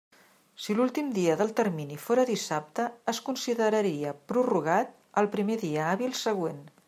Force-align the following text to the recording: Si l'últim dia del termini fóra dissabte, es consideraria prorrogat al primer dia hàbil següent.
Si 0.63 0.75
l'últim 0.77 1.11
dia 1.17 1.35
del 1.41 1.51
termini 1.59 1.99
fóra 2.05 2.25
dissabte, 2.29 2.87
es 3.13 3.21
consideraria 3.27 4.15
prorrogat 4.33 4.97
al 5.23 5.33
primer 5.37 5.61
dia 5.67 5.85
hàbil 5.91 6.19
següent. 6.27 6.65